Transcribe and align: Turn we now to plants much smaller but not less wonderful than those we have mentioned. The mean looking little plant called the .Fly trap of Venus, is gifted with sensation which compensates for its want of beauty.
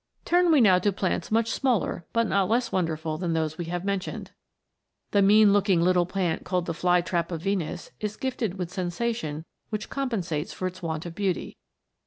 Turn 0.25 0.51
we 0.51 0.61
now 0.61 0.79
to 0.79 0.91
plants 0.91 1.29
much 1.29 1.51
smaller 1.51 2.07
but 2.11 2.25
not 2.25 2.49
less 2.49 2.71
wonderful 2.71 3.19
than 3.19 3.33
those 3.33 3.59
we 3.59 3.65
have 3.65 3.85
mentioned. 3.85 4.31
The 5.11 5.21
mean 5.21 5.53
looking 5.53 5.79
little 5.79 6.07
plant 6.07 6.43
called 6.43 6.65
the 6.65 6.73
.Fly 6.73 7.01
trap 7.01 7.31
of 7.31 7.43
Venus, 7.43 7.91
is 7.99 8.17
gifted 8.17 8.57
with 8.57 8.71
sensation 8.71 9.45
which 9.69 9.91
compensates 9.91 10.53
for 10.53 10.65
its 10.65 10.81
want 10.81 11.05
of 11.05 11.13
beauty. 11.13 11.55